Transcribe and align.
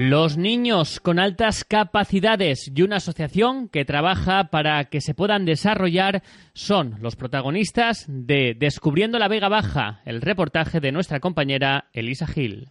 Los 0.00 0.36
niños 0.36 1.00
con 1.00 1.18
altas 1.18 1.64
capacidades 1.64 2.70
y 2.72 2.82
una 2.82 2.98
asociación 2.98 3.68
que 3.68 3.84
trabaja 3.84 4.44
para 4.44 4.84
que 4.84 5.00
se 5.00 5.12
puedan 5.12 5.44
desarrollar 5.44 6.22
son 6.52 6.98
los 7.00 7.16
protagonistas 7.16 8.04
de 8.06 8.54
Descubriendo 8.56 9.18
la 9.18 9.26
Vega 9.26 9.48
Baja, 9.48 10.00
el 10.04 10.20
reportaje 10.20 10.78
de 10.78 10.92
nuestra 10.92 11.18
compañera 11.18 11.86
Elisa 11.92 12.28
Gil. 12.28 12.68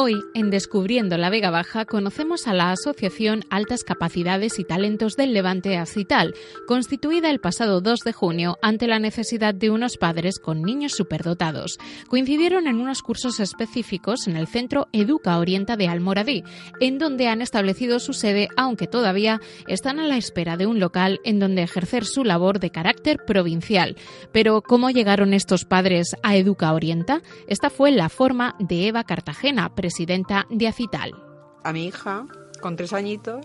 Hoy, 0.00 0.22
en 0.32 0.50
Descubriendo 0.50 1.18
la 1.18 1.28
Vega 1.28 1.50
Baja, 1.50 1.84
conocemos 1.84 2.46
a 2.46 2.54
la 2.54 2.70
Asociación 2.70 3.42
Altas 3.50 3.82
Capacidades 3.82 4.60
y 4.60 4.64
Talentos 4.64 5.16
del 5.16 5.34
Levante 5.34 5.76
Acital, 5.76 6.36
constituida 6.68 7.30
el 7.30 7.40
pasado 7.40 7.80
2 7.80 7.98
de 8.04 8.12
junio 8.12 8.58
ante 8.62 8.86
la 8.86 9.00
necesidad 9.00 9.54
de 9.54 9.70
unos 9.70 9.96
padres 9.96 10.38
con 10.38 10.62
niños 10.62 10.92
superdotados. 10.92 11.78
Coincidieron 12.06 12.68
en 12.68 12.80
unos 12.80 13.02
cursos 13.02 13.40
específicos 13.40 14.28
en 14.28 14.36
el 14.36 14.46
Centro 14.46 14.86
Educa 14.92 15.36
Orienta 15.36 15.76
de 15.76 15.88
Almoradí, 15.88 16.44
en 16.78 16.98
donde 16.98 17.26
han 17.26 17.42
establecido 17.42 17.98
su 17.98 18.12
sede, 18.12 18.46
aunque 18.56 18.86
todavía 18.86 19.40
están 19.66 19.98
a 19.98 20.06
la 20.06 20.16
espera 20.16 20.56
de 20.56 20.66
un 20.66 20.78
local 20.78 21.18
en 21.24 21.40
donde 21.40 21.64
ejercer 21.64 22.04
su 22.04 22.22
labor 22.22 22.60
de 22.60 22.70
carácter 22.70 23.24
provincial. 23.26 23.96
Pero, 24.30 24.62
¿cómo 24.62 24.90
llegaron 24.90 25.34
estos 25.34 25.64
padres 25.64 26.14
a 26.22 26.36
Educa 26.36 26.72
Orienta? 26.72 27.20
Esta 27.48 27.68
fue 27.68 27.90
la 27.90 28.08
forma 28.08 28.54
de 28.60 28.86
Eva 28.86 29.02
Cartagena, 29.02 29.74
presidenta 29.88 30.46
de 30.50 30.68
ACITAL. 30.68 31.14
A 31.64 31.72
mi 31.72 31.86
hija, 31.86 32.26
con 32.60 32.76
tres 32.76 32.92
añitos, 32.92 33.42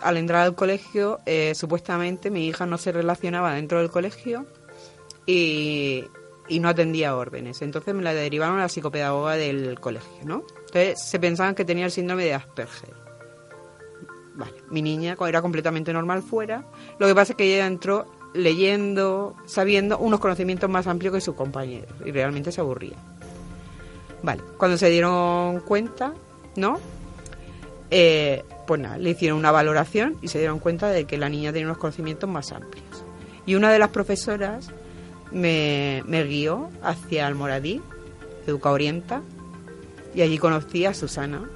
al 0.00 0.16
entrar 0.16 0.42
al 0.42 0.54
colegio, 0.54 1.18
eh, 1.26 1.56
supuestamente 1.56 2.30
mi 2.30 2.46
hija 2.46 2.66
no 2.66 2.78
se 2.78 2.92
relacionaba 2.92 3.54
dentro 3.54 3.80
del 3.80 3.90
colegio 3.90 4.46
y, 5.26 6.04
no 6.48 6.68
atendía 6.68 7.16
órdenes. 7.16 7.62
Entonces 7.62 7.92
me 7.96 8.04
la 8.04 8.14
derivaron 8.14 8.58
a 8.58 8.62
la 8.62 8.68
psicopedagoga 8.68 9.34
del 9.34 9.80
colegio, 9.80 10.24
¿no? 10.24 10.44
Entonces 10.66 11.02
se 11.02 11.18
pensaban 11.18 11.56
que 11.56 11.64
tenía 11.64 11.86
el 11.86 11.90
síndrome 11.90 12.24
de 12.24 12.34
Asperger. 12.34 12.94
Vale, 14.34 14.54
mi 14.70 14.82
niña 14.82 15.16
era 15.26 15.42
completamente 15.42 15.92
normal 15.92 16.22
fuera. 16.22 16.64
Lo 17.00 17.08
que 17.08 17.14
pasa 17.16 17.32
es 17.32 17.36
que 17.36 17.52
ella 17.52 17.66
entró 17.66 18.06
leyendo, 18.34 19.34
sabiendo 19.46 19.98
unos 19.98 20.20
conocimientos 20.20 20.70
más 20.70 20.86
amplios 20.86 21.12
que 21.12 21.20
sus 21.20 21.34
compañeros 21.34 21.92
y 22.04 22.12
realmente 22.12 22.52
se 22.52 22.60
aburría. 22.60 22.96
Vale, 24.22 24.42
cuando 24.58 24.76
se 24.76 24.90
dieron 24.90 25.60
cuenta, 25.60 26.14
¿no? 26.56 26.78
Eh, 27.90 28.44
pues 28.66 28.80
nada, 28.80 28.98
le 28.98 29.10
hicieron 29.10 29.38
una 29.38 29.50
valoración 29.50 30.16
y 30.22 30.28
se 30.28 30.38
dieron 30.38 30.58
cuenta 30.58 30.88
de 30.88 31.04
que 31.04 31.18
la 31.18 31.28
niña 31.28 31.52
tenía 31.52 31.66
unos 31.66 31.78
conocimientos 31.78 32.28
más 32.28 32.52
amplios. 32.52 33.04
Y 33.46 33.54
una 33.54 33.72
de 33.72 33.78
las 33.78 33.88
profesoras 33.88 34.70
me, 35.32 36.02
guió 36.28 36.70
hacia 36.82 37.26
Almoradí, 37.26 37.80
Educa 38.46 38.70
Orienta, 38.70 39.22
y 40.14 40.22
allí 40.22 40.38
conocí 40.38 40.84
a 40.84 40.94
Susana, 40.94 41.48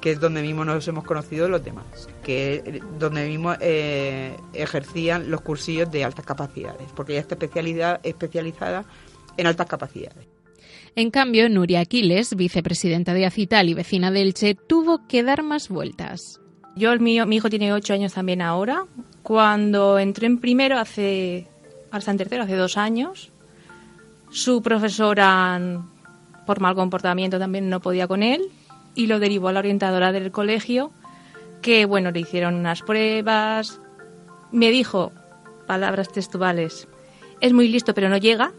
que 0.00 0.12
es 0.12 0.20
donde 0.20 0.42
mismo 0.42 0.64
nos 0.64 0.86
hemos 0.86 1.04
conocido 1.04 1.48
los 1.48 1.64
demás, 1.64 2.08
que 2.22 2.62
es 2.64 2.98
donde 2.98 3.26
mismo 3.26 3.54
eh, 3.58 4.36
ejercían 4.52 5.30
los 5.30 5.40
cursillos 5.40 5.90
de 5.90 6.04
altas 6.04 6.24
capacidades, 6.24 6.88
porque 6.94 7.12
ella 7.12 7.22
está 7.22 7.36
especializada 8.04 8.84
en 9.36 9.46
altas 9.46 9.66
capacidades. 9.66 10.35
En 10.98 11.10
cambio, 11.10 11.50
Nuria 11.50 11.80
Aquiles, 11.80 12.34
vicepresidenta 12.34 13.12
de 13.12 13.26
Acital 13.26 13.68
y 13.68 13.74
vecina 13.74 14.10
de 14.10 14.22
Elche, 14.22 14.54
tuvo 14.54 15.06
que 15.06 15.22
dar 15.22 15.42
más 15.42 15.68
vueltas. 15.68 16.40
Yo, 16.74 16.90
el 16.90 17.00
mío, 17.00 17.26
mi 17.26 17.36
hijo 17.36 17.50
tiene 17.50 17.74
ocho 17.74 17.92
años 17.92 18.14
también 18.14 18.40
ahora. 18.40 18.86
Cuando 19.22 19.98
entré 19.98 20.26
en 20.26 20.38
primero, 20.38 20.78
hace, 20.78 21.48
hasta 21.90 22.10
en 22.10 22.16
tercero, 22.16 22.44
hace 22.44 22.56
dos 22.56 22.78
años, 22.78 23.30
su 24.30 24.62
profesora, 24.62 25.60
por 26.46 26.60
mal 26.60 26.74
comportamiento, 26.74 27.38
también 27.38 27.68
no 27.68 27.80
podía 27.80 28.08
con 28.08 28.22
él 28.22 28.48
y 28.94 29.06
lo 29.06 29.18
derivó 29.18 29.48
a 29.48 29.52
la 29.52 29.58
orientadora 29.58 30.12
del 30.12 30.30
colegio, 30.30 30.92
que, 31.60 31.84
bueno, 31.84 32.10
le 32.10 32.20
hicieron 32.20 32.54
unas 32.54 32.80
pruebas. 32.80 33.82
Me 34.50 34.70
dijo, 34.70 35.12
palabras 35.66 36.10
textuales, 36.10 36.88
es 37.42 37.52
muy 37.52 37.68
listo 37.68 37.92
pero 37.92 38.08
no 38.08 38.16
llega, 38.16 38.54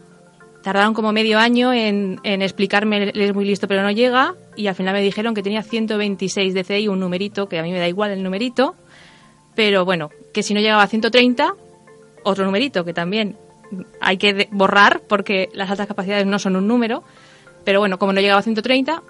tardaron 0.68 0.92
como 0.92 1.12
medio 1.12 1.38
año 1.38 1.72
en, 1.72 2.20
explicarme, 2.22 3.04
él 3.04 3.18
es 3.22 3.34
muy 3.34 3.46
listo 3.46 3.66
pero 3.66 3.82
no 3.82 3.90
llega, 3.90 4.34
y 4.54 4.66
al 4.66 4.74
final 4.74 4.92
me 4.92 5.00
dijeron 5.00 5.32
que 5.34 5.42
tenía 5.42 5.62
126 5.62 6.52
de 6.52 6.62
CI, 6.62 6.88
un 6.88 7.00
numerito, 7.00 7.48
que 7.48 7.58
a 7.58 7.62
mí 7.62 7.72
me 7.72 7.78
da 7.78 7.88
igual 7.88 8.10
el 8.10 8.22
numerito, 8.22 8.74
pero 9.54 9.86
bueno, 9.86 10.10
que 10.34 10.42
si 10.42 10.52
no 10.52 10.60
llegaba 10.60 10.82
a 10.82 10.86
130, 10.86 11.54
otro 12.22 12.44
numerito, 12.44 12.84
que 12.84 12.92
también 12.92 13.38
hay 13.98 14.18
que 14.18 14.46
borrar 14.50 15.00
porque 15.08 15.48
las 15.54 15.70
altas 15.70 15.86
capacidades 15.86 16.26
no 16.26 16.38
son 16.38 16.54
un 16.54 16.68
número, 16.68 17.02
pero 17.64 17.80
bueno, 17.80 17.98
como 17.98 18.12
no 18.12 18.20
llegaba 18.20 18.40
a 18.40 18.42
130, 18.42 19.02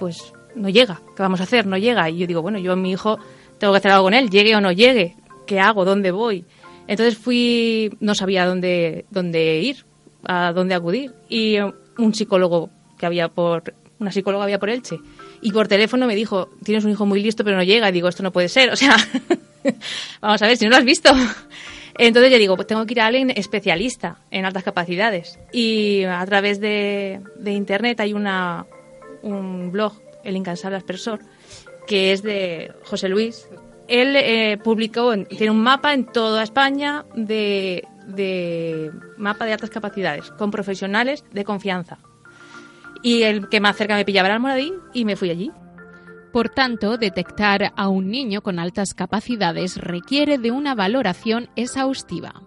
pues 0.00 0.32
no 0.56 0.68
llega, 0.70 1.00
¿qué 1.14 1.22
vamos 1.22 1.38
a 1.38 1.44
hacer? 1.44 1.68
No 1.68 1.78
llega, 1.78 2.10
y 2.10 2.18
yo 2.18 2.26
digo, 2.26 2.42
bueno, 2.42 2.58
yo 2.58 2.74
mi 2.74 2.90
hijo 2.90 3.20
tengo 3.58 3.72
que 3.72 3.78
hacer 3.78 3.92
algo 3.92 4.06
con 4.06 4.14
él, 4.14 4.28
llegue 4.28 4.56
o 4.56 4.60
no 4.60 4.72
llegue, 4.72 5.14
¿qué 5.46 5.60
hago? 5.60 5.84
¿Dónde 5.84 6.10
voy? 6.10 6.44
Entonces 6.88 7.16
fui, 7.16 7.96
no 8.00 8.16
sabía 8.16 8.44
dónde, 8.44 9.06
dónde 9.12 9.60
ir, 9.60 9.86
a 10.26 10.52
dónde 10.52 10.74
acudir. 10.74 11.12
Y 11.28 11.56
un 11.98 12.14
psicólogo 12.14 12.70
que 12.98 13.06
había 13.06 13.28
por, 13.28 13.74
una 13.98 14.12
psicóloga 14.12 14.44
había 14.44 14.58
por 14.58 14.70
Elche. 14.70 14.98
Y 15.40 15.52
por 15.52 15.68
teléfono 15.68 16.06
me 16.06 16.14
dijo, 16.14 16.50
tienes 16.62 16.84
un 16.84 16.90
hijo 16.90 17.06
muy 17.06 17.22
listo 17.22 17.44
pero 17.44 17.56
no 17.56 17.62
llega. 17.62 17.88
Y 17.88 17.92
digo, 17.92 18.08
esto 18.08 18.22
no 18.22 18.32
puede 18.32 18.48
ser. 18.48 18.70
O 18.72 18.76
sea, 18.76 18.96
vamos 20.20 20.42
a 20.42 20.46
ver, 20.46 20.56
si 20.56 20.64
no 20.64 20.70
lo 20.70 20.76
has 20.76 20.84
visto. 20.84 21.10
Entonces 21.98 22.30
yo 22.30 22.38
digo, 22.38 22.56
pues 22.56 22.66
tengo 22.66 22.84
que 22.84 22.92
ir 22.92 23.00
a 23.00 23.06
alguien 23.06 23.30
especialista 23.30 24.18
en 24.30 24.44
altas 24.44 24.64
capacidades. 24.64 25.38
Y 25.52 26.04
a 26.04 26.24
través 26.26 26.60
de, 26.60 27.20
de 27.38 27.52
internet 27.52 28.00
hay 28.00 28.12
una, 28.12 28.66
un 29.22 29.72
blog, 29.72 29.94
El 30.22 30.36
Incansable 30.36 30.76
Aspersor, 30.76 31.20
que 31.86 32.12
es 32.12 32.22
de 32.22 32.72
José 32.84 33.08
Luis. 33.08 33.48
Él 33.88 34.16
eh, 34.16 34.58
publicó, 34.62 35.14
tiene 35.24 35.50
un 35.50 35.62
mapa 35.62 35.94
en 35.94 36.04
toda 36.06 36.42
España 36.42 37.04
de, 37.14 37.84
de 38.06 38.92
mapa 39.16 39.44
de 39.44 39.52
altas 39.52 39.70
capacidades 39.70 40.30
con 40.32 40.50
profesionales 40.50 41.24
de 41.32 41.44
confianza. 41.44 41.98
Y 43.02 43.22
el 43.22 43.48
que 43.48 43.60
más 43.60 43.76
cerca 43.76 43.96
me 43.96 44.04
pillaba 44.04 44.28
era 44.28 44.36
el 44.36 44.40
Moradín 44.40 44.74
y 44.92 45.04
me 45.04 45.16
fui 45.16 45.30
allí. 45.30 45.50
Por 46.32 46.48
tanto, 46.50 46.98
detectar 46.98 47.72
a 47.76 47.88
un 47.88 48.10
niño 48.10 48.42
con 48.42 48.58
altas 48.58 48.94
capacidades 48.94 49.76
requiere 49.76 50.38
de 50.38 50.50
una 50.50 50.74
valoración 50.74 51.48
exhaustiva. 51.56 52.42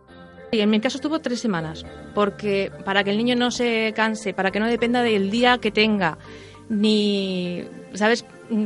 Y 0.51 0.59
en 0.61 0.69
mi 0.69 0.79
caso 0.79 0.97
estuvo 0.97 1.19
tres 1.19 1.39
semanas, 1.39 1.85
porque 2.15 2.71
para 2.83 3.03
que 3.03 3.11
el 3.11 3.17
niño 3.17 3.35
no 3.35 3.51
se 3.51 3.93
canse, 3.95 4.33
para 4.33 4.51
que 4.51 4.59
no 4.59 4.67
dependa 4.67 5.03
del 5.03 5.29
día 5.29 5.59
que 5.59 5.71
tenga, 5.71 6.17
ni, 6.69 7.63
¿sabes? 7.93 8.25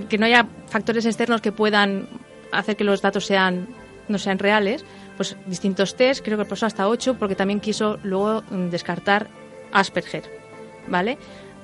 Que 0.09 0.17
no 0.17 0.25
haya 0.25 0.47
factores 0.67 1.05
externos 1.05 1.41
que 1.41 1.51
puedan 1.51 2.07
hacer 2.51 2.77
que 2.77 2.83
los 2.83 3.01
datos 3.01 3.25
sean, 3.25 3.67
no 4.07 4.17
sean 4.17 4.39
reales, 4.39 4.85
pues 5.15 5.37
distintos 5.45 5.95
test, 5.95 6.23
creo 6.23 6.37
que 6.37 6.45
pasó 6.45 6.65
hasta 6.65 6.87
ocho, 6.87 7.15
porque 7.15 7.35
también 7.35 7.59
quiso 7.59 7.97
luego 8.03 8.43
mm, 8.49 8.69
descartar 8.69 9.29
Asperger, 9.71 10.23
¿vale? 10.87 11.17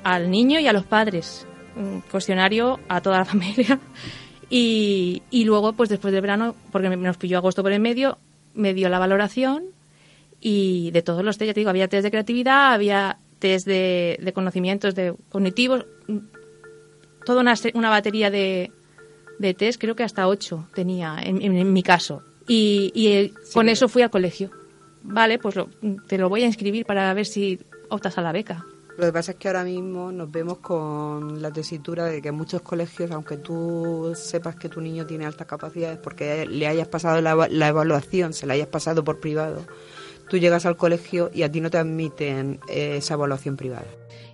Al 0.03 0.31
niño 0.31 0.59
y 0.59 0.67
a 0.67 0.73
los 0.73 0.85
padres, 0.85 1.45
un 1.75 2.01
cuestionario 2.01 2.79
a 2.87 3.01
toda 3.01 3.19
la 3.19 3.25
familia. 3.33 3.79
Y, 4.49 5.21
y 5.29 5.45
luego, 5.45 5.73
pues 5.73 5.89
después 5.89 6.11
del 6.11 6.21
verano, 6.21 6.55
porque 6.71 6.89
nos 6.89 7.17
pilló 7.17 7.37
agosto 7.37 7.61
por 7.61 7.71
el 7.71 7.79
medio, 7.79 8.17
me 8.55 8.73
dio 8.73 8.89
la 8.89 8.99
valoración 8.99 9.65
y 10.41 10.89
de 10.91 11.01
todos 11.01 11.23
los 11.23 11.37
test, 11.37 11.47
ya 11.47 11.53
te 11.53 11.59
digo, 11.59 11.69
había 11.69 11.87
test 11.87 12.03
de 12.03 12.11
creatividad, 12.11 12.73
había 12.73 13.19
test 13.37 13.67
de, 13.67 14.31
conocimientos 14.33 14.95
de 14.95 15.13
cognitivos, 15.29 15.85
mm, 16.07 16.17
toda 17.25 17.41
una, 17.41 17.53
una 17.75 17.89
batería 17.89 18.31
de, 18.31 18.71
de 19.37 19.53
test, 19.53 19.79
creo 19.79 19.95
que 19.95 20.03
hasta 20.03 20.27
ocho 20.27 20.67
tenía 20.73 21.17
en 21.21 21.73
mi 21.73 21.83
caso. 21.83 22.23
Y, 22.51 22.91
eh, 22.95 23.31
con 23.53 23.69
eso 23.69 23.87
fui 23.87 24.01
al 24.01 24.09
colegio. 24.09 24.49
Vale, 25.03 25.37
pues 25.37 25.55
te 26.07 26.17
lo 26.17 26.29
voy 26.29 26.41
a 26.43 26.47
inscribir 26.47 26.83
para 26.83 27.13
ver 27.13 27.27
si 27.27 27.59
optas 27.89 28.17
a 28.17 28.21
la 28.21 28.31
beca. 28.31 28.65
Lo 28.97 29.05
que 29.05 29.13
pasa 29.13 29.31
es 29.33 29.37
que 29.37 29.47
ahora 29.47 29.63
mismo 29.63 30.11
nos 30.11 30.29
vemos 30.31 30.57
con 30.57 31.41
la 31.41 31.51
tesitura 31.51 32.05
de 32.05 32.21
que 32.21 32.29
en 32.29 32.35
muchos 32.35 32.63
colegios, 32.63 33.11
aunque 33.11 33.37
tú 33.37 34.13
sepas 34.15 34.55
que 34.55 34.67
tu 34.67 34.81
niño 34.81 35.05
tiene 35.05 35.25
altas 35.25 35.47
capacidades 35.47 35.99
porque 35.99 36.47
le 36.47 36.67
hayas 36.67 36.87
pasado 36.87 37.21
la, 37.21 37.47
la 37.49 37.67
evaluación, 37.67 38.33
se 38.33 38.45
la 38.45 38.55
hayas 38.55 38.67
pasado 38.67 39.03
por 39.03 39.19
privado, 39.19 39.65
tú 40.27 40.37
llegas 40.37 40.65
al 40.65 40.75
colegio 40.75 41.29
y 41.33 41.43
a 41.43 41.51
ti 41.51 41.61
no 41.61 41.69
te 41.69 41.77
admiten 41.77 42.59
eh, 42.67 42.97
esa 42.97 43.13
evaluación 43.13 43.55
privada 43.55 43.87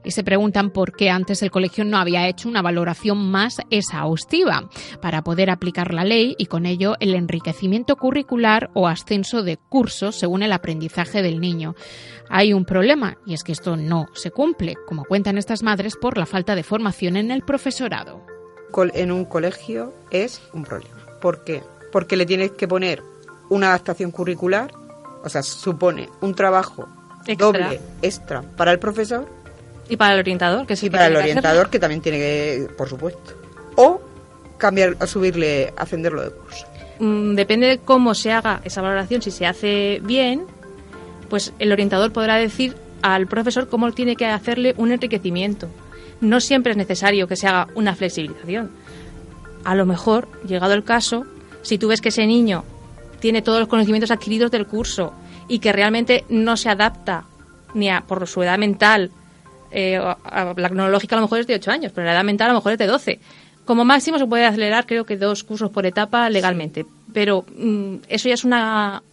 y 0.06 0.12
se 0.12 0.24
preguntan 0.24 0.70
por 0.70 0.94
qué 0.94 1.10
antes 1.10 1.42
el 1.42 1.52
colegio 1.52 1.84
no 1.84 1.98
había 1.98 2.28
hecho 2.28 2.48
una 2.48 2.62
valoración 2.62 3.32
más 3.32 3.58
exhaustiva 3.70 4.70
para 5.02 5.24
poder 5.24 5.50
aplicar 5.50 5.94
la 5.94 6.04
ley 6.04 6.36
y 6.38 6.46
con 6.46 6.66
ello 6.66 6.96
el 7.00 7.16
enriquecimiento 7.16 7.96
curricular 7.98 8.70
o 8.74 8.88
ascenso 8.88 9.44
de 9.44 9.58
cursos 9.58 10.16
según 10.16 10.44
el 10.44 10.54
aprendizaje 10.54 11.22
del 11.22 11.42
niño. 11.42 11.76
Hay 12.30 12.54
un 12.54 12.66
problema 12.66 13.18
y 13.26 13.34
es 13.34 13.44
que 13.44 13.52
esto 13.52 13.76
no 13.76 14.08
se 14.14 14.32
cumple, 14.32 14.76
como 14.88 15.04
cuentan 15.06 15.38
estas 15.38 15.64
madres, 15.64 15.96
por 15.96 16.18
la 16.18 16.26
falta 16.26 16.56
de 16.56 16.64
formación 16.64 17.18
en 17.18 17.32
el 17.32 17.42
profesorado. 17.42 18.22
En 18.94 19.12
un 19.12 19.26
colegio 19.26 19.94
es 20.12 20.42
un 20.54 20.64
problema. 20.64 20.98
¿Por 21.22 21.44
qué? 21.44 21.64
Porque 21.92 22.18
le 22.18 22.26
tienes 22.26 22.52
que 22.52 22.68
poner 22.68 23.02
una 23.50 23.68
adaptación 23.68 24.12
curricular, 24.12 24.72
o 25.24 25.30
sea, 25.30 25.44
supone 25.44 26.10
un 26.22 26.36
trabajo 26.36 26.88
doble 27.38 27.80
extra 28.02 28.42
para 28.42 28.72
el 28.72 28.80
profesor 28.80 29.28
Y 29.90 29.98
para 29.98 30.14
el 30.14 30.20
orientador, 30.20 30.66
que 30.66 30.76
sí. 30.76 30.88
Y 30.88 30.90
para 30.90 31.08
el 31.08 31.16
orientador, 31.16 31.70
que 31.70 31.80
también 31.80 32.02
tiene 32.02 32.18
que, 32.18 32.68
por 32.78 32.90
supuesto. 32.90 33.34
O 33.76 34.02
cambiar, 34.58 34.96
subirle, 35.08 35.74
ascenderlo 35.78 36.24
de 36.24 36.32
curso. 36.32 36.66
Mm, 37.00 37.36
depende 37.36 37.68
de 37.68 37.78
cómo 37.80 38.14
se 38.16 38.32
haga 38.32 38.62
esa 38.64 38.82
valoración, 38.82 39.22
si 39.22 39.32
se 39.32 39.46
hace 39.46 40.00
bien, 40.04 40.46
pues 41.30 41.54
el 41.60 41.72
orientador 41.72 42.12
podrá 42.12 42.36
decir 42.36 42.76
al 43.02 43.28
profesor 43.28 43.68
cómo 43.68 43.92
tiene 43.92 44.16
que 44.16 44.26
hacerle 44.26 44.74
un 44.78 44.92
enriquecimiento. 44.92 45.68
No 46.22 46.40
siempre 46.40 46.72
es 46.72 46.78
necesario 46.78 47.28
que 47.28 47.36
se 47.36 47.48
haga 47.48 47.68
una 47.76 47.96
flexibilización. 47.96 48.72
A 49.64 49.76
lo 49.76 49.86
mejor, 49.86 50.28
llegado 50.48 50.74
el 50.74 50.84
caso, 50.84 51.26
si 51.62 51.78
tú 51.78 51.90
ves 51.90 52.02
que 52.02 52.10
ese 52.10 52.26
niño 52.26 52.64
tiene 53.20 53.42
todos 53.42 53.60
los 53.60 53.68
conocimientos 53.68 54.12
adquiridos 54.12 54.52
del 54.52 54.68
curso 54.68 55.14
y 55.48 55.60
que 55.60 55.74
realmente 55.74 56.24
no 56.30 56.58
se 56.58 56.70
adapta 56.70 57.26
ni 57.74 57.90
a, 57.90 58.02
por 58.02 58.26
su 58.28 58.42
edad 58.44 58.58
mental, 58.58 59.12
eh, 59.78 60.00
la 60.00 60.70
cronológica 60.70 61.16
a 61.16 61.20
lo 61.20 61.24
mejor 61.26 61.40
es 61.40 61.48
de 61.48 61.56
8 61.56 61.70
años, 61.70 61.92
pero 61.94 62.06
la 62.06 62.14
edad 62.14 62.24
mental 62.24 62.50
a 62.50 62.54
lo 62.54 62.60
mejor 62.60 62.72
es 62.72 62.78
de 62.78 62.88
12. 62.88 63.20
Como 63.66 63.84
máximo 63.84 64.18
se 64.18 64.26
puede 64.26 64.46
acelerar, 64.46 64.86
creo 64.86 65.06
que 65.06 65.18
dos 65.18 65.44
cursos 65.44 65.70
por 65.70 65.86
etapa 65.86 66.30
legalmente. 66.30 66.86
Pero 67.14 67.46
mm, 67.58 67.96
eso 68.08 68.30
ya 68.30 68.36
es 68.36 68.46
una. 68.46 69.04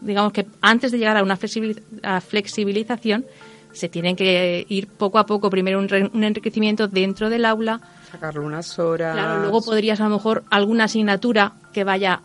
Digamos 0.00 0.32
que 0.32 0.46
antes 0.60 0.90
de 0.90 0.98
llegar 0.98 1.16
a 1.16 1.22
una 1.22 1.36
flexibilización, 1.36 3.26
se 3.72 3.88
tienen 3.88 4.16
que 4.16 4.66
ir 4.68 4.88
poco 4.88 5.18
a 5.18 5.26
poco. 5.26 5.50
Primero 5.50 5.78
un, 5.78 6.24
enriquecimiento 6.24 6.88
dentro 6.88 7.30
del 7.30 7.44
aula. 7.44 7.80
Sacarle 8.10 8.40
unas 8.40 8.76
horas. 8.78 9.14
Claro, 9.14 9.42
luego 9.42 9.62
podrías 9.62 10.00
a 10.00 10.04
lo 10.04 10.10
mejor 10.10 10.42
alguna 10.50 10.84
asignatura 10.84 11.52
que 11.72 11.84
vaya. 11.84 12.22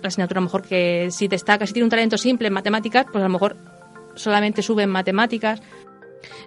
La 0.00 0.08
asignatura 0.08 0.38
a 0.38 0.42
lo 0.42 0.46
mejor 0.46 0.62
que 0.62 1.08
si 1.10 1.28
destaca, 1.28 1.66
si 1.66 1.74
tiene 1.74 1.84
un 1.84 1.90
talento 1.90 2.16
simple 2.16 2.48
en 2.48 2.54
matemáticas, 2.54 3.04
pues 3.12 3.22
a 3.22 3.26
lo 3.26 3.32
mejor 3.32 3.56
solamente 4.14 4.62
sube 4.62 4.84
en 4.84 4.90
matemáticas 4.90 5.60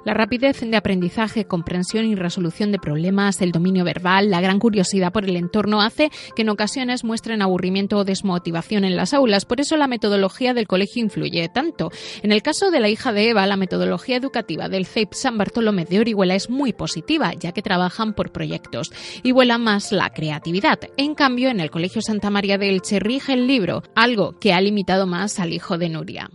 la 0.06 0.14
rapidez 0.14 0.62
de 0.62 0.75
aprendizaje, 0.75 1.46
comprensión 1.46 2.06
y 2.06 2.16
resolución 2.16 2.72
de 2.72 2.80
problemas, 2.80 3.42
el 3.42 3.52
dominio 3.52 3.84
verbal, 3.84 4.30
la 4.30 4.42
gran 4.42 4.60
curiosidad 4.60 5.12
por 5.12 5.25
el 5.25 5.36
entorno 5.36 5.81
hace 5.81 6.12
que 6.36 6.42
en 6.42 6.50
ocasiones 6.50 7.04
muestren 7.04 7.42
aburrimiento 7.42 7.98
o 7.98 8.04
desmotivación 8.04 8.84
en 8.86 8.96
las 8.96 9.14
aulas. 9.14 9.46
Por 9.46 9.62
eso 9.62 9.78
la 9.78 9.88
metodología 9.88 10.54
del 10.54 10.68
colegio 10.68 11.04
influye 11.04 11.50
tanto. 11.50 11.92
En 12.22 12.31
el 12.31 12.42
caso 12.42 12.72
de 12.72 12.80
la 12.80 12.90
hija 12.90 13.14
de 13.14 13.30
Eva, 13.30 13.48
la 13.48 13.58
metodología 13.58 14.18
educativa 14.18 14.70
del 14.70 14.86
CEIP 14.86 15.14
San 15.14 15.38
Bartolomé 15.38 15.86
de 15.86 16.00
Orihuela 16.00 16.36
es 16.36 16.50
muy 16.50 16.74
positiva, 16.74 17.34
ya 17.34 17.52
que 17.52 17.62
trabajan 17.62 18.14
por 18.14 18.31
proyectos 18.31 18.92
y 19.24 19.31
vuela 19.31 19.58
más 19.58 19.92
la 19.92 20.10
creatividad. 20.12 20.80
En 20.98 21.16
cambio, 21.16 21.50
en 21.50 21.60
el 21.60 21.72
Colegio 21.72 22.02
Santa 22.02 22.30
María 22.30 22.58
del 22.58 22.74
Elche 22.74 23.00
el 23.28 23.48
libro, 23.48 23.84
algo 23.96 24.38
que 24.40 24.54
ha 24.54 24.62
limitado 24.62 25.08
más 25.08 25.40
al 25.40 25.54
hijo 25.54 25.78
de 25.78 25.90
Nuria. 25.90 26.30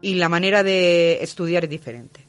Y 0.00 0.14
la 0.14 0.28
manera 0.28 0.62
de 0.62 1.22
estudiar 1.22 1.64
es 1.64 1.70
diferente 1.70 2.21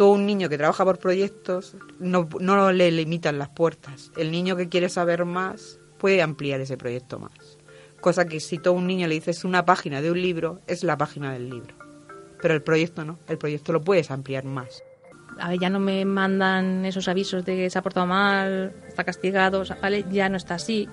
todo 0.00 0.12
un 0.12 0.24
niño 0.24 0.48
que 0.48 0.56
trabaja 0.56 0.82
por 0.82 0.98
proyectos 0.98 1.76
no, 1.98 2.26
no 2.40 2.72
le 2.72 2.90
limitan 2.90 3.38
las 3.38 3.50
puertas. 3.50 4.10
El 4.16 4.30
niño 4.30 4.56
que 4.56 4.70
quiere 4.70 4.88
saber 4.88 5.26
más 5.26 5.78
puede 5.98 6.22
ampliar 6.22 6.58
ese 6.62 6.78
proyecto 6.78 7.18
más. 7.18 7.58
Cosa 8.00 8.24
que 8.24 8.40
si 8.40 8.56
todo 8.56 8.72
un 8.72 8.86
niño 8.86 9.06
le 9.08 9.16
dices 9.16 9.44
una 9.44 9.66
página 9.66 10.00
de 10.00 10.10
un 10.10 10.22
libro, 10.22 10.62
es 10.66 10.84
la 10.84 10.96
página 10.96 11.34
del 11.34 11.50
libro. 11.50 11.74
Pero 12.40 12.54
el 12.54 12.62
proyecto 12.62 13.04
no, 13.04 13.18
el 13.28 13.36
proyecto 13.36 13.74
lo 13.74 13.82
puedes 13.82 14.10
ampliar 14.10 14.44
más. 14.46 14.82
A 15.38 15.50
ver, 15.50 15.60
ya 15.60 15.68
no 15.68 15.80
me 15.80 16.02
mandan 16.06 16.86
esos 16.86 17.06
avisos 17.06 17.44
de 17.44 17.56
que 17.56 17.68
se 17.68 17.78
ha 17.78 17.82
portado 17.82 18.06
mal, 18.06 18.72
está 18.88 19.04
castigado, 19.04 19.64
¿vale? 19.82 20.06
Ya 20.10 20.30
no 20.30 20.38
está 20.38 20.54
así. 20.54 20.88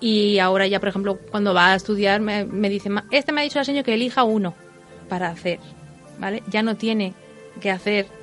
Y 0.00 0.38
ahora 0.38 0.66
ya, 0.66 0.80
por 0.80 0.88
ejemplo, 0.88 1.18
cuando 1.30 1.52
va 1.52 1.72
a 1.72 1.74
estudiar 1.74 2.22
me, 2.22 2.46
me 2.46 2.70
dice, 2.70 2.88
este 3.10 3.32
me 3.32 3.42
ha 3.42 3.44
dicho 3.44 3.58
el 3.58 3.66
señor 3.66 3.84
que 3.84 3.92
elija 3.92 4.24
uno 4.24 4.54
para 5.10 5.28
hacer, 5.28 5.58
¿vale? 6.18 6.42
Ya 6.48 6.62
no 6.62 6.78
tiene 6.78 7.12
que 7.60 7.70
hacer 7.70 8.19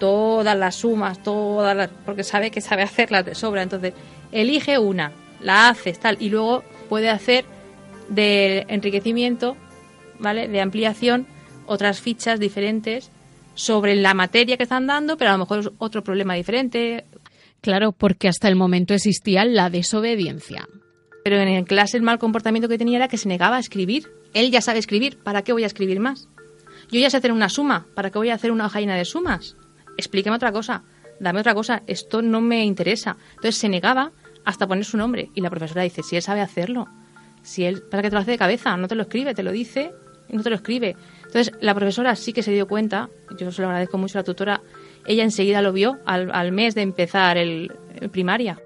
todas 0.00 0.58
las 0.58 0.74
sumas, 0.74 1.22
todas 1.22 1.76
las, 1.76 1.88
porque 2.04 2.24
sabe 2.24 2.50
que 2.50 2.60
sabe 2.60 2.82
hacerlas 2.82 3.24
de 3.24 3.36
sobra. 3.36 3.62
Entonces, 3.62 3.94
elige 4.32 4.78
una, 4.78 5.12
la 5.40 5.68
haces 5.68 6.00
tal, 6.00 6.16
y 6.18 6.28
luego 6.28 6.64
puede 6.88 7.08
hacer 7.08 7.44
de 8.08 8.66
enriquecimiento, 8.68 9.56
¿vale? 10.18 10.48
De 10.48 10.60
ampliación, 10.60 11.28
otras 11.66 12.00
fichas 12.00 12.40
diferentes 12.40 13.12
sobre 13.54 13.94
la 13.94 14.14
materia 14.14 14.56
que 14.56 14.64
están 14.64 14.88
dando, 14.88 15.16
pero 15.16 15.30
a 15.30 15.34
lo 15.34 15.40
mejor 15.40 15.60
es 15.60 15.70
otro 15.78 16.02
problema 16.02 16.34
diferente. 16.34 17.04
Claro, 17.60 17.92
porque 17.92 18.26
hasta 18.26 18.48
el 18.48 18.56
momento 18.56 18.94
existía 18.94 19.44
la 19.44 19.70
desobediencia. 19.70 20.66
Pero 21.22 21.36
en 21.36 21.64
clase 21.64 21.98
el 21.98 22.02
mal 22.02 22.18
comportamiento 22.18 22.68
que 22.68 22.78
tenía 22.78 22.96
era 22.96 23.08
que 23.08 23.18
se 23.18 23.28
negaba 23.28 23.56
a 23.56 23.60
escribir. 23.60 24.10
Él 24.32 24.50
ya 24.50 24.62
sabe 24.62 24.78
escribir, 24.78 25.18
¿para 25.18 25.42
qué 25.42 25.52
voy 25.52 25.64
a 25.64 25.66
escribir 25.66 26.00
más? 26.00 26.28
Yo 26.90 26.98
ya 26.98 27.10
sé 27.10 27.18
hacer 27.18 27.32
una 27.32 27.48
suma, 27.48 27.86
¿para 27.94 28.10
qué 28.10 28.18
voy 28.18 28.30
a 28.30 28.34
hacer 28.34 28.50
una 28.50 28.66
hoja 28.66 28.80
de 28.80 29.04
sumas? 29.04 29.56
Explíqueme 29.96 30.36
otra 30.36 30.52
cosa, 30.52 30.82
dame 31.20 31.40
otra 31.40 31.54
cosa, 31.54 31.82
esto 31.86 32.22
no 32.22 32.40
me 32.40 32.64
interesa. 32.64 33.16
Entonces 33.30 33.56
se 33.56 33.68
negaba 33.68 34.12
hasta 34.44 34.66
poner 34.66 34.84
su 34.84 34.96
nombre 34.96 35.30
y 35.34 35.40
la 35.40 35.50
profesora 35.50 35.82
dice, 35.82 36.02
si 36.02 36.16
él 36.16 36.22
sabe 36.22 36.40
hacerlo, 36.40 36.88
si 37.42 37.64
él, 37.64 37.82
¿para 37.82 38.02
que 38.02 38.08
te 38.08 38.14
lo 38.14 38.20
hace 38.20 38.32
de 38.32 38.38
cabeza? 38.38 38.76
No 38.76 38.88
te 38.88 38.94
lo 38.94 39.02
escribe, 39.02 39.34
te 39.34 39.42
lo 39.42 39.52
dice 39.52 39.92
y 40.28 40.36
no 40.36 40.42
te 40.42 40.50
lo 40.50 40.56
escribe. 40.56 40.96
Entonces 41.18 41.52
la 41.60 41.74
profesora 41.74 42.16
sí 42.16 42.32
que 42.32 42.42
se 42.42 42.52
dio 42.52 42.66
cuenta, 42.66 43.08
yo 43.38 43.52
se 43.52 43.62
lo 43.62 43.68
agradezco 43.68 43.98
mucho 43.98 44.18
a 44.18 44.20
la 44.20 44.24
tutora, 44.24 44.62
ella 45.06 45.22
enseguida 45.22 45.62
lo 45.62 45.72
vio 45.72 45.98
al, 46.04 46.52
mes 46.52 46.74
de 46.74 46.82
empezar 46.82 47.36
el, 47.36 47.72
el 48.00 48.10
primaria. 48.10 48.60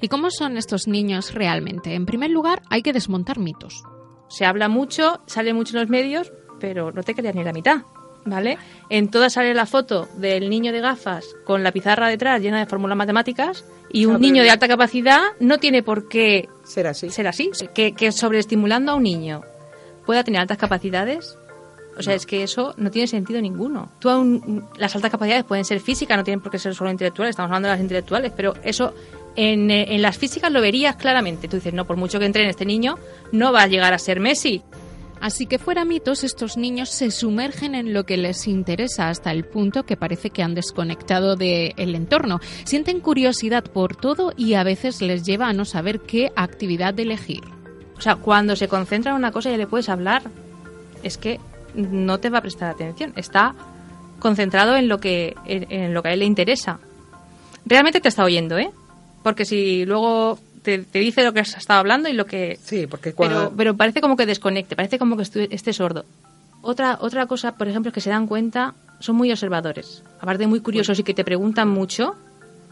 ¿Y 0.00 0.08
cómo 0.08 0.30
son 0.30 0.56
estos 0.56 0.86
niños 0.86 1.34
realmente? 1.34 1.94
En 1.94 2.06
primer 2.06 2.30
lugar, 2.30 2.62
hay 2.70 2.82
que 2.82 2.92
desmontar 2.92 3.38
mitos. 3.38 3.82
Se 4.28 4.44
habla 4.44 4.68
mucho, 4.68 5.20
sale 5.26 5.52
mucho 5.54 5.76
en 5.76 5.80
los 5.82 5.90
medios, 5.90 6.32
pero 6.60 6.92
no 6.92 7.02
te 7.02 7.14
creas 7.14 7.34
ni 7.34 7.44
la 7.44 7.52
mitad. 7.52 7.82
¿Vale? 8.26 8.58
En 8.90 9.10
todas 9.10 9.32
sale 9.32 9.54
la 9.54 9.66
foto 9.66 10.08
del 10.16 10.50
niño 10.50 10.72
de 10.72 10.80
gafas 10.80 11.24
con 11.44 11.62
la 11.62 11.72
pizarra 11.72 12.08
detrás 12.08 12.42
llena 12.42 12.58
de 12.58 12.66
fórmulas 12.66 12.96
matemáticas 12.96 13.64
y 13.90 14.06
un 14.06 14.20
niño 14.20 14.42
de 14.42 14.50
alta 14.50 14.68
capacidad 14.68 15.22
no 15.40 15.58
tiene 15.58 15.82
por 15.82 16.08
qué 16.08 16.48
ser 16.64 16.86
así. 16.86 17.08
Ser 17.10 17.28
así. 17.28 17.50
Que, 17.74 17.92
que 17.92 18.12
sobreestimulando 18.12 18.92
a 18.92 18.94
un 18.96 19.04
niño 19.04 19.42
pueda 20.04 20.22
tener 20.22 20.40
altas 20.40 20.58
capacidades, 20.58 21.38
o 21.98 22.02
sea, 22.02 22.14
es 22.14 22.26
que 22.26 22.42
eso 22.42 22.74
no 22.76 22.90
tiene 22.90 23.08
sentido 23.08 23.40
ninguno. 23.40 23.90
Tú 23.98 24.62
las 24.76 24.94
altas 24.94 25.10
capacidades 25.10 25.44
pueden 25.44 25.64
ser 25.64 25.80
físicas, 25.80 26.16
no 26.16 26.24
tienen 26.24 26.40
por 26.40 26.52
qué 26.52 26.58
ser 26.58 26.74
solo 26.74 26.90
intelectuales, 26.90 27.30
estamos 27.30 27.48
hablando 27.48 27.68
de 27.68 27.74
las 27.74 27.80
intelectuales, 27.80 28.32
pero 28.36 28.54
eso 28.62 28.92
en, 29.34 29.70
en 29.70 30.02
las 30.02 30.18
físicas 30.18 30.52
lo 30.52 30.60
verías 30.60 30.96
claramente. 30.96 31.48
Tú 31.48 31.56
dices, 31.56 31.72
no, 31.72 31.86
por 31.86 31.96
mucho 31.96 32.18
que 32.18 32.26
entrene 32.26 32.50
este 32.50 32.66
niño, 32.66 32.98
no 33.32 33.52
va 33.52 33.62
a 33.62 33.66
llegar 33.66 33.94
a 33.94 33.98
ser 33.98 34.20
Messi. 34.20 34.62
Así 35.20 35.46
que 35.46 35.58
fuera 35.58 35.84
mitos, 35.84 36.24
estos 36.24 36.56
niños 36.56 36.90
se 36.90 37.10
sumergen 37.10 37.74
en 37.74 37.94
lo 37.94 38.04
que 38.04 38.16
les 38.16 38.46
interesa 38.46 39.08
hasta 39.08 39.32
el 39.32 39.44
punto 39.44 39.84
que 39.84 39.96
parece 39.96 40.30
que 40.30 40.42
han 40.42 40.54
desconectado 40.54 41.36
del 41.36 41.94
entorno. 41.94 42.40
Sienten 42.64 43.00
curiosidad 43.00 43.64
por 43.64 43.96
todo 43.96 44.32
y 44.36 44.54
a 44.54 44.62
veces 44.62 45.00
les 45.00 45.24
lleva 45.24 45.48
a 45.48 45.52
no 45.52 45.64
saber 45.64 46.00
qué 46.00 46.32
actividad 46.36 46.98
elegir. 47.00 47.42
O 47.96 48.00
sea, 48.00 48.16
cuando 48.16 48.56
se 48.56 48.68
concentra 48.68 49.12
en 49.12 49.16
una 49.16 49.32
cosa 49.32 49.50
y 49.50 49.56
le 49.56 49.66
puedes 49.66 49.88
hablar, 49.88 50.22
es 51.02 51.16
que 51.16 51.40
no 51.74 52.18
te 52.18 52.30
va 52.30 52.38
a 52.38 52.42
prestar 52.42 52.70
atención. 52.70 53.12
Está 53.16 53.54
concentrado 54.18 54.76
en 54.76 54.88
lo 54.88 54.98
que, 54.98 55.34
en 55.46 55.94
lo 55.94 56.02
que 56.02 56.08
a 56.08 56.12
él 56.12 56.20
le 56.20 56.26
interesa. 56.26 56.78
Realmente 57.64 58.00
te 58.00 58.08
está 58.08 58.24
oyendo, 58.24 58.58
¿eh? 58.58 58.70
Porque 59.22 59.44
si 59.44 59.84
luego 59.86 60.38
te, 60.66 60.98
dice 60.98 61.22
lo 61.22 61.32
que 61.32 61.40
has 61.40 61.56
estado 61.56 61.78
hablando 61.78 62.08
y 62.08 62.12
lo 62.12 62.26
que... 62.26 62.58
Sí, 62.62 62.86
porque 62.86 63.12
cuando... 63.12 63.52
Pero, 63.56 63.76
parece 63.76 64.00
como 64.00 64.16
que 64.16 64.26
desconecte, 64.26 64.74
parece 64.74 64.98
como 64.98 65.16
que 65.16 65.22
esté 65.22 65.72
sordo. 65.72 66.04
Otra, 66.62 66.98
otra 67.00 67.26
cosa, 67.26 67.56
por 67.56 67.68
ejemplo, 67.68 67.90
es 67.90 67.94
que 67.94 68.00
se 68.00 68.10
dan 68.10 68.26
cuenta, 68.26 68.74
son 68.98 69.14
muy 69.14 69.30
observadores. 69.30 70.02
Aparte 70.20 70.42
de 70.42 70.46
muy 70.48 70.60
curiosos 70.60 70.98
y 70.98 71.04
que 71.04 71.14
te 71.14 71.24
preguntan 71.24 71.68
mucho, 71.68 72.16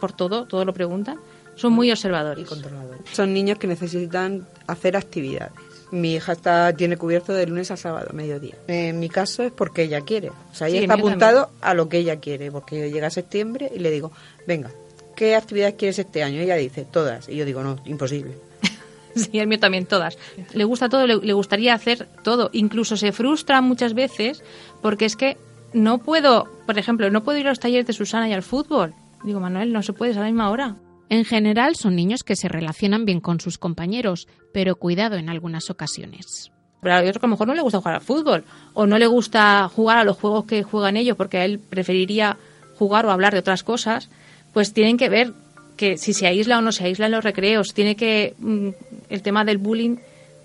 por 0.01 0.13
todo, 0.13 0.47
todo 0.47 0.65
lo 0.65 0.75
preguntan, 0.75 1.19
son 1.55 1.73
muy 1.73 1.93
observadores. 1.93 2.49
Y 2.51 3.15
Son 3.15 3.33
niños 3.33 3.59
que 3.59 3.69
necesitan 3.69 4.45
hacer 4.67 4.97
actividades. 4.97 5.53
Mi 5.93 6.15
hija 6.15 6.33
está 6.33 6.73
tiene 6.73 6.97
cubierto 6.97 7.33
de 7.33 7.47
lunes 7.47 7.71
a 7.71 7.77
sábado, 7.77 8.11
mediodía. 8.13 8.57
En 8.67 8.99
mi 8.99 9.09
caso 9.09 9.45
es 9.45 9.53
porque 9.53 9.85
ella 9.85 10.01
quiere. 10.01 10.31
O 10.31 10.55
sea, 10.55 10.67
ella 10.67 10.81
está 10.81 10.95
apuntado 10.95 11.51
a 11.61 11.75
lo 11.75 11.89
que 11.89 11.99
ella 11.99 12.17
quiere. 12.17 12.51
Porque 12.51 12.81
yo 12.81 12.87
llega 12.93 13.07
a 13.07 13.11
septiembre 13.11 13.71
y 13.73 13.79
le 13.79 13.93
digo, 13.93 14.11
venga, 14.49 14.73
¿qué 15.15 15.35
actividades 15.35 15.75
quieres 15.75 15.99
este 15.99 16.23
año? 16.23 16.41
ella 16.41 16.57
dice, 16.57 16.85
todas. 16.85 17.29
Y 17.29 17.37
yo 17.37 17.45
digo, 17.45 17.63
no, 17.63 17.77
imposible. 17.85 18.35
sí, 19.15 19.39
el 19.39 19.47
mío 19.47 19.59
también, 19.59 19.87
todas. 19.87 20.19
Le 20.53 20.65
gusta 20.65 20.89
todo, 20.89 21.07
le, 21.07 21.33
gustaría 21.33 21.75
hacer 21.75 22.09
todo. 22.23 22.51
Incluso 22.53 22.97
se 22.97 23.13
frustra 23.13 23.61
muchas 23.61 23.95
veces 23.95 24.43
porque 24.83 25.05
es 25.05 25.17
que 25.17 25.37
no 25.73 25.99
puedo, 25.99 26.49
por 26.67 26.79
ejemplo, 26.79 27.11
no 27.11 27.25
puedo 27.25 27.39
ir 27.39 27.47
a 27.47 27.51
los 27.51 27.61
talleres 27.61 27.87
de 27.87 27.93
Susana 27.93 28.29
y 28.29 28.33
al 28.33 28.43
fútbol. 28.43 28.95
Digo, 29.25 29.41
Manuel, 29.41 29.73
no 29.73 29.83
se 29.83 29.93
puede, 29.93 30.13
a 30.13 30.21
la 30.21 30.27
misma 30.27 30.51
hora. 30.51 30.77
En 31.09 31.25
general 31.25 31.77
son 31.77 31.97
niños 31.97 32.23
que 32.25 32.37
se 32.37 32.49
relacionan 32.49 33.05
bien 33.05 33.21
con 33.21 33.41
sus 33.41 33.59
compañeros, 33.59 34.29
pero 34.53 34.77
cuidado 34.77 35.17
en 35.17 35.29
algunas 35.29 35.71
ocasiones. 35.71 36.51
Pero 36.81 36.97
hay 36.97 37.09
otro 37.09 37.21
que 37.21 37.27
a 37.27 37.29
lo 37.29 37.33
mejor 37.33 37.47
no 37.47 37.55
le 37.55 37.63
gusta 37.63 37.79
jugar 37.79 37.95
al 37.95 38.01
fútbol 38.03 38.45
o 38.75 38.87
no 38.87 38.99
le 38.99 39.07
gusta 39.07 39.71
jugar 39.75 39.99
a 39.99 40.05
los 40.05 40.19
juegos 40.19 40.45
que 40.45 40.63
juegan 40.63 40.97
ellos 40.97 41.17
porque 41.17 41.45
él 41.45 41.59
preferiría 41.59 42.37
jugar 42.79 43.07
o 43.07 43.11
hablar 43.11 43.33
de 43.33 43.39
otras 43.39 43.63
cosas 43.63 44.11
pues 44.55 44.73
tienen 44.73 44.97
que 44.97 45.11
ver 45.11 45.35
que 45.77 45.99
si 45.99 46.15
se 46.15 46.27
aísla 46.27 46.59
o 46.59 46.63
no 46.63 46.73
se 46.73 46.85
aísla 46.85 47.07
en 47.07 47.13
los 47.13 47.25
recreos. 47.25 47.75
Tiene 47.75 47.97
que. 47.97 48.35
Mm, 48.39 48.69
el 49.11 49.23
tema 49.23 49.45
del 49.45 49.59
bullying. 49.59 49.97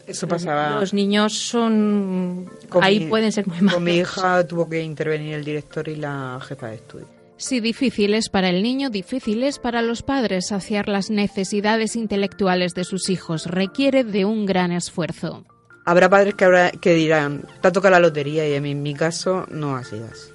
Eso 0.07 0.27
pasaba. 0.27 0.79
Los 0.79 0.93
niños 0.93 1.37
son. 1.37 2.49
ahí 2.81 3.01
pueden 3.01 3.31
ser 3.31 3.47
muy 3.47 3.57
malos. 3.57 3.75
Con 3.75 3.83
mi 3.83 3.97
hija 3.97 4.45
tuvo 4.47 4.67
que 4.67 4.81
intervenir 4.81 5.35
el 5.35 5.45
director 5.45 5.87
y 5.87 5.95
la 5.95 6.39
jefa 6.41 6.67
de 6.67 6.75
estudio. 6.75 7.07
Si 7.37 7.61
difícil 7.61 8.15
es 8.15 8.27
para 8.27 8.49
el 8.49 8.61
niño, 8.63 8.89
difícil 8.89 9.43
es 9.43 9.59
para 9.59 9.81
los 9.81 10.03
padres 10.03 10.47
saciar 10.47 10.89
las 10.89 11.09
necesidades 11.09 11.95
intelectuales 11.95 12.73
de 12.73 12.83
sus 12.83 13.09
hijos. 13.09 13.45
Requiere 13.45 14.03
de 14.03 14.25
un 14.25 14.45
gran 14.45 14.73
esfuerzo. 14.73 15.45
Habrá 15.85 16.09
padres 16.09 16.33
que, 16.33 16.43
habrá, 16.43 16.71
que 16.71 16.93
dirán, 16.93 17.45
te 17.61 17.69
ha 17.69 17.71
tocado 17.71 17.93
la 17.93 17.99
lotería 17.99 18.47
y 18.47 18.53
en 18.55 18.83
mi 18.83 18.93
caso 18.93 19.45
no 19.49 19.77
ha 19.77 19.83
sido 19.85 20.05
así. 20.05 20.31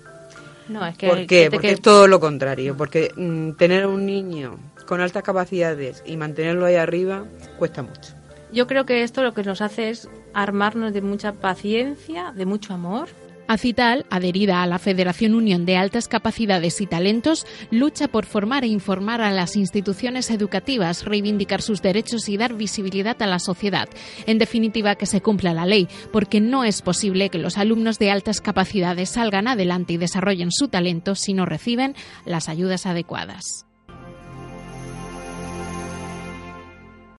No, 0.68 0.86
es 0.86 0.96
que, 0.96 1.08
¿Por 1.08 1.26
qué? 1.26 1.50
Porque 1.50 1.72
es 1.72 1.80
todo 1.80 2.06
lo 2.06 2.20
contrario. 2.20 2.76
Porque 2.76 3.10
mm, 3.16 3.52
tener 3.52 3.86
un 3.86 4.06
niño 4.06 4.58
con 4.86 5.00
altas 5.00 5.22
capacidades 5.22 6.02
y 6.06 6.16
mantenerlo 6.16 6.66
ahí 6.66 6.76
arriba 6.76 7.24
cuesta 7.58 7.82
mucho. 7.82 8.14
Yo 8.52 8.66
creo 8.66 8.86
que 8.86 9.02
esto 9.02 9.22
lo 9.22 9.34
que 9.34 9.42
nos 9.42 9.60
hace 9.60 9.90
es 9.90 10.08
armarnos 10.32 10.92
de 10.92 11.02
mucha 11.02 11.32
paciencia, 11.32 12.32
de 12.32 12.46
mucho 12.46 12.72
amor 12.74 13.08
Acital, 13.46 14.06
adherida 14.08 14.62
a 14.62 14.66
la 14.66 14.78
Federación 14.78 15.34
Unión 15.34 15.66
de 15.66 15.76
Altas 15.76 16.08
Capacidades 16.08 16.80
y 16.80 16.86
Talentos, 16.86 17.46
lucha 17.70 18.08
por 18.08 18.24
formar 18.24 18.64
e 18.64 18.68
informar 18.68 19.20
a 19.20 19.30
las 19.32 19.56
instituciones 19.56 20.30
educativas, 20.30 21.04
reivindicar 21.04 21.60
sus 21.60 21.82
derechos 21.82 22.28
y 22.30 22.38
dar 22.38 22.54
visibilidad 22.54 23.20
a 23.20 23.26
la 23.26 23.38
sociedad. 23.38 23.88
En 24.26 24.38
definitiva, 24.38 24.94
que 24.94 25.06
se 25.06 25.20
cumpla 25.20 25.52
la 25.52 25.66
ley, 25.66 25.88
porque 26.10 26.40
no 26.40 26.64
es 26.64 26.80
posible 26.80 27.28
que 27.28 27.38
los 27.38 27.58
alumnos 27.58 27.98
de 27.98 28.10
altas 28.10 28.40
capacidades 28.40 29.10
salgan 29.10 29.46
adelante 29.46 29.92
y 29.92 29.98
desarrollen 29.98 30.50
su 30.50 30.68
talento 30.68 31.14
si 31.14 31.34
no 31.34 31.44
reciben 31.44 31.94
las 32.24 32.48
ayudas 32.48 32.86
adecuadas. 32.86 33.66